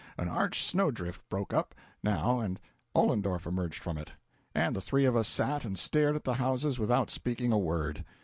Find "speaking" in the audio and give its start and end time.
7.11-7.51